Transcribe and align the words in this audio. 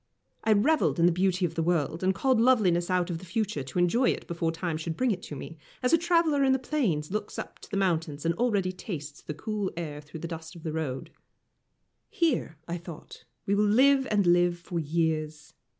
I 0.43 0.53
revelled 0.53 0.99
in 0.99 1.05
the 1.05 1.11
beauty 1.11 1.45
of 1.45 1.53
the 1.53 1.61
world, 1.61 2.01
and 2.03 2.15
called 2.15 2.41
loveliness 2.41 2.89
out 2.89 3.11
of 3.11 3.19
the 3.19 3.23
future 3.25 3.61
to 3.61 3.77
enjoy 3.77 4.09
it 4.09 4.25
before 4.25 4.51
time 4.51 4.77
should 4.77 4.97
bring 4.97 5.11
it 5.11 5.21
to 5.21 5.35
me, 5.35 5.59
as 5.83 5.93
a 5.93 5.97
traveller 5.99 6.43
in 6.43 6.53
the 6.53 6.57
plains 6.57 7.11
looks 7.11 7.37
up 7.37 7.59
to 7.59 7.69
the 7.69 7.77
mountains, 7.77 8.25
and 8.25 8.33
already 8.33 8.71
tastes 8.71 9.21
the 9.21 9.35
cool 9.35 9.69
air 9.77 10.01
through 10.01 10.21
the 10.21 10.27
dust 10.27 10.55
of 10.55 10.63
the 10.63 10.73
road. 10.73 11.11
Here, 12.09 12.57
I 12.67 12.77
thought, 12.79 13.25
we 13.45 13.53
will 13.53 13.63
live 13.67 14.07
and 14.09 14.25
live 14.25 14.57
for 14.57 14.79
years. 14.79 15.53